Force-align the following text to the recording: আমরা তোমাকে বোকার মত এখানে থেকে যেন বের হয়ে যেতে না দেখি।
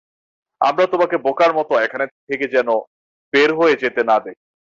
আমরা 0.61 0.85
তোমাকে 0.93 1.15
বোকার 1.25 1.51
মত 1.57 1.69
এখানে 1.85 2.05
থেকে 2.27 2.45
যেন 2.55 2.69
বের 3.33 3.49
হয়ে 3.59 3.75
যেতে 3.83 4.01
না 4.03 4.15
দেখি। 4.25 4.43